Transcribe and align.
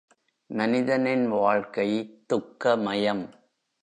மனிதனின் 0.49 1.27
வாழ்க்கை 1.27 1.87
துக்க 2.25 2.75
மயம். 2.77 3.23